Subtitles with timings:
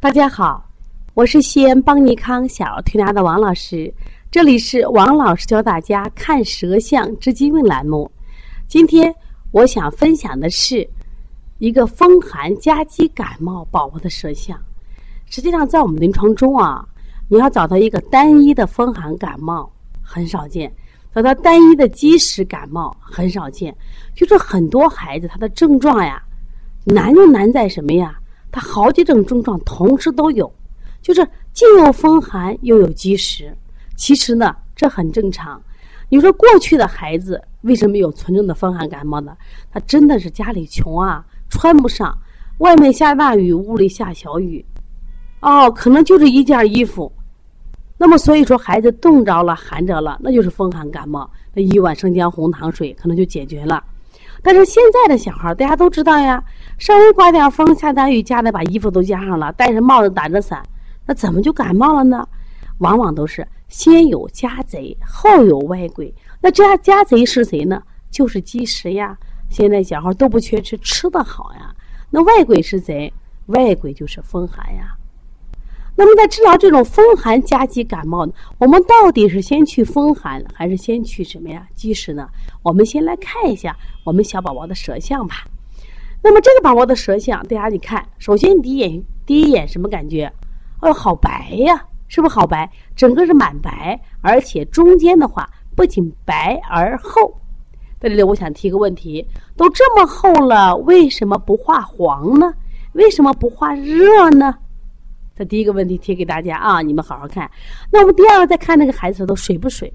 [0.00, 0.64] 大家好，
[1.14, 3.92] 我是西安邦尼康小儿推拿的王老师，
[4.30, 8.08] 这里是王老师教大家看舌象治疾病栏目。
[8.68, 9.12] 今天
[9.50, 10.88] 我想分享的是
[11.58, 14.56] 一个风寒夹击感冒宝宝的舌象。
[15.26, 16.86] 实际上，在我们临床中啊，
[17.26, 19.68] 你要找到一个单一的风寒感冒
[20.00, 20.72] 很少见，
[21.12, 23.76] 找到单一的积食感冒很少见。
[24.14, 26.22] 就是很多孩子他的症状呀，
[26.84, 28.16] 难就难在什么呀？
[28.50, 30.52] 他好几种症状同时都有，
[31.02, 33.54] 就是既有风寒又有积食。
[33.96, 35.60] 其实呢，这很正常。
[36.08, 39.36] 你说过去的孩子为什么有纯正的风寒感冒呢？
[39.70, 42.16] 他真的是家里穷啊，穿不上，
[42.58, 44.64] 外面下大雨，屋里下小雨，
[45.40, 47.12] 哦，可能就这一件衣服。
[47.98, 53.84] 那么所以说，孩子冻着了、寒着了，那就是风寒感冒，那一碗生姜红糖水可能就解决了。
[54.42, 56.42] 但是现在的小孩，大家都知道呀，
[56.78, 60.62] 稍微刮点风、下点雨，家里把衣服都加上了，戴着帽子、打着伞，
[61.06, 62.26] 那怎么就感冒了呢？
[62.78, 66.14] 往往都是先有家贼，后有外鬼。
[66.40, 67.82] 那家家贼是谁呢？
[68.10, 69.18] 就是积食呀。
[69.50, 71.74] 现在小孩都不缺吃，吃的好呀。
[72.10, 73.12] 那外鬼是谁？
[73.46, 74.94] 外鬼就是风寒呀。
[76.00, 82.28] 那么在治疗这种风寒夹击感冒呢，我们到底是先去风寒，还是先去什么呀积食呢？
[82.62, 85.44] 我们先来看一下我们小宝宝的舌象吧。
[86.22, 90.32] 那么这个宝宝的舌象，大家你看，首先第一眼第一眼什么感觉？
[90.82, 92.70] 哦，好白呀，是不是好白？
[92.94, 97.40] 整个是满白，而且中间的话不仅白而厚。
[97.98, 102.54] 在这里，我想提个问题：都这么厚了，为什么不化黄呢？
[102.92, 104.54] 为什么不化热呢？
[105.38, 107.48] 这第一个问题提给大家啊，你们好好看。
[107.92, 109.92] 那我们第二个再看那个孩子都水不水？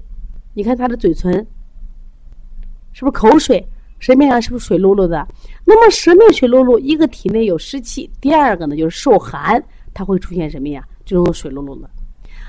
[0.54, 1.34] 你看他的嘴唇
[2.94, 3.62] 是不是口水？
[3.98, 5.26] 舌面上是不是水漉漉的？
[5.66, 10.82] 那么舌面水漉漉，一个体内有湿气，第二个呢就是受寒，它会出现什么呀？
[11.04, 11.90] 这种水漉漉的。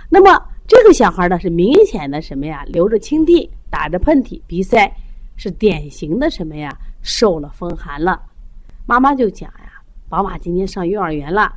[0.10, 2.64] 那么这个小孩呢是明显的什么呀？
[2.66, 4.90] 流着清涕，打着喷嚏，鼻塞，
[5.36, 6.74] 是典型的什么呀？
[7.02, 8.22] 受了风寒了。
[8.86, 11.54] 妈妈就讲呀，宝马今天上幼儿园了。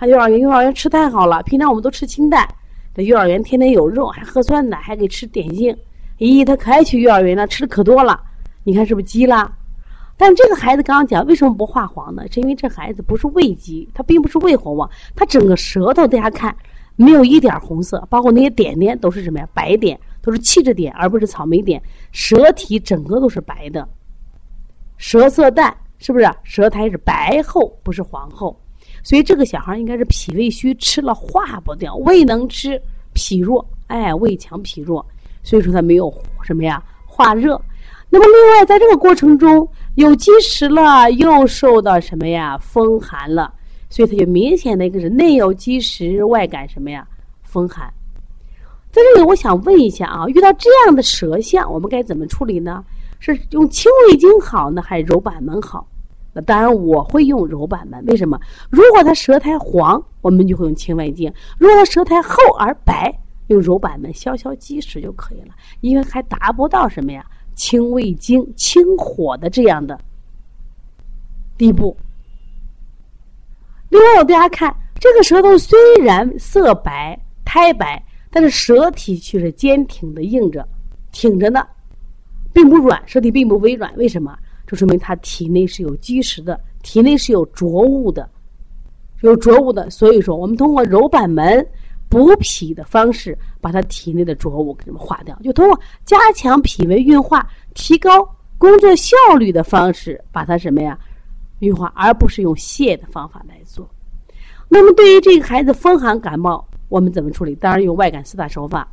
[0.00, 1.42] 他幼儿园，幼儿园吃太好了。
[1.42, 2.48] 平常我们都吃清淡，
[2.94, 5.76] 这幼儿园天天有肉，还喝酸奶，还给吃点心。
[6.16, 8.18] 咦，他可爱去幼儿园了，吃的可多了。
[8.64, 9.52] 你看是不是积了？
[10.16, 12.24] 但这个孩子刚刚讲为什么不化黄呢？
[12.30, 16.56] 是因为这孩子不是胃积，他并不是胃红旺，他整个舌头大家看
[16.96, 19.46] 没有一点红色，包括那些点点都是什么呀？
[19.52, 21.78] 白点，都是气质点，而不是草莓点。
[22.10, 23.86] 舌体整个都是白的，
[24.96, 26.26] 舌色淡，是不是？
[26.42, 28.58] 舌苔是白厚，不是黄厚。
[29.02, 32.80] 所以这个小孩应该是脾胃虚，吃了化不掉，胃能吃，
[33.12, 35.04] 脾弱，哎，胃强脾弱，
[35.42, 36.12] 所以说他没有
[36.42, 37.60] 什么呀化热。
[38.08, 43.52] 那么另外在这个过程中有积食了，又受到什么呀风寒了，
[43.88, 47.06] 所以他就明显的一个是内有积食，外感什么呀
[47.42, 47.92] 风寒。
[48.92, 52.84] 在这里我想问一下啊，遇到这样的舌象，我们该怎么处理呢？
[53.20, 55.86] 是用清胃经好呢，还是揉板门好？
[56.32, 58.04] 那当然，我会用揉板门。
[58.06, 58.40] 为什么？
[58.70, 63.12] 如果他舌苔黄，我们就会用清胃经；如果他舌苔厚而白，
[63.48, 65.54] 用揉板门消消积食就可以了。
[65.80, 67.26] 因为还达不到什么呀，
[67.56, 69.98] 清胃经、清火的这样的
[71.58, 71.96] 地步。
[73.88, 80.64] 另外，大家看这个舌头虽然色白、苔白，但是舌体却是坚挺的硬着，
[81.10, 81.66] 挺着呢，
[82.52, 83.92] 并不软，舌体并不微软。
[83.96, 84.38] 为什么？
[84.70, 88.30] 就说明他体内是有积食的，体内是有浊物的，
[89.22, 89.90] 有浊物的。
[89.90, 91.66] 所以说，我们通过揉板门、
[92.08, 95.36] 补脾的方式，把他体内的浊物给他们化掉。
[95.42, 97.44] 就通过加强脾胃运化、
[97.74, 98.24] 提高
[98.58, 100.96] 工作效率的方式，把它什么呀
[101.58, 103.90] 运化，而不是用泻的方法来做。
[104.68, 107.56] 那么，对于这个孩子风寒感冒，我们怎么处理？
[107.56, 108.88] 当然用外感四大手法。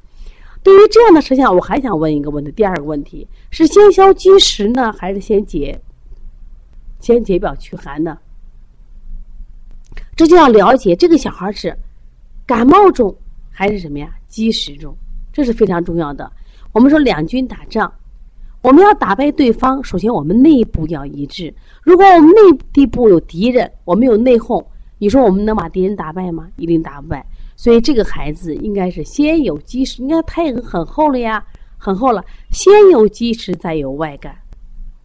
[0.68, 2.52] 对于这样的实象，我还想问一个问题。
[2.52, 5.80] 第二个问题是先消积食呢，还是先解
[7.00, 8.18] 先解表驱寒呢？
[10.14, 11.74] 这就要了解这个小孩是
[12.46, 13.16] 感冒中
[13.50, 14.14] 还是什么呀？
[14.28, 14.94] 积食中，
[15.32, 16.30] 这是非常重要的。
[16.74, 17.90] 我们说两军打仗，
[18.62, 21.56] 我们要打败对方，首先我们内部要一致。
[21.82, 22.42] 如果我们内
[22.74, 24.66] 地部有敌人，我们有内讧，
[24.98, 26.50] 你说我们能把敌人打败吗？
[26.58, 27.26] 一定打不败。
[27.58, 31.44] 所以这个孩子应该是先有积食，你看他已经很厚了呀，
[31.78, 32.24] 很厚了。
[32.52, 34.34] 先有积食，再有外感。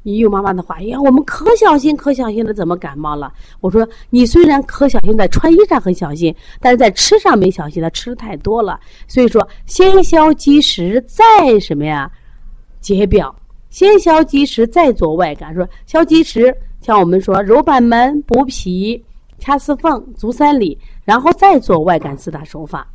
[0.04, 3.32] 你用妈妈的话，呀，我们可小心，可小心的，怎么感冒了？
[3.60, 8.78] 我说你虽然可小心，在穿衣上很小心，但是在吃上没小心，他吃的太多了。
[9.08, 12.10] 所以说，先消积食，再什么呀？
[12.80, 13.34] 解表。
[13.70, 15.54] 先消积食，再做外感。
[15.54, 19.02] 说消积食，像我们说揉板门补脾。
[19.42, 22.86] 掐四缝、足三里，然后再做外感四大手法。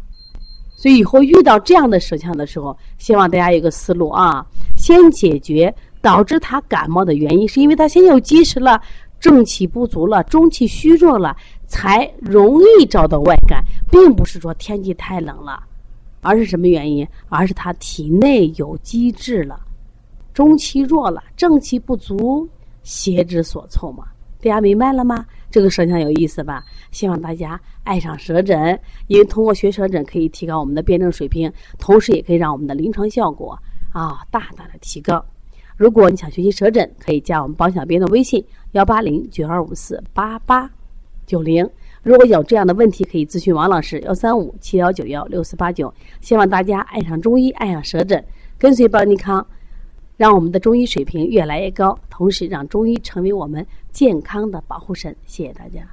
[0.77, 4.45] 所以以后遇到这样的舌象的时候，希望大家有个思路啊，
[4.77, 8.81] 先解决导致他感冒的原因，是因为他先有积食了，
[9.19, 11.35] 正气不足了，中气虚弱了，
[11.67, 13.61] 才容易找到外感，
[13.91, 15.61] 并不是说天气太冷了，
[16.21, 17.05] 而是什么原因？
[17.27, 19.59] 而是他体内有积滞了，
[20.33, 22.47] 中气弱了，正气不足，
[22.83, 24.05] 邪之所凑嘛。
[24.39, 25.25] 大家明白了吗？
[25.49, 26.63] 这个舌象有意思吧？
[26.91, 33.57] 希望大家爱上舌诊，因为通过学舌诊可以提高我们的辩证水平，同时也可以让我们的临床效果
[33.93, 35.23] 啊大大的提高。
[35.77, 40.69] 如果你想学习舌诊，可以加我们保小编的微信幺八零九二五四八八
[41.25, 41.69] 九零。
[42.03, 45.93] 如果有这样的问题，可以咨询王老师幺三五七幺九幺六四八九。
[46.19, 48.23] 希望大家爱上中医，爱上舌诊，
[48.57, 49.45] 跟随邦尼康。
[50.17, 55.15] 让我们的中医水平越来越高，同时让中医成为我们健康的保护神。
[55.25, 55.87] 谢谢大家。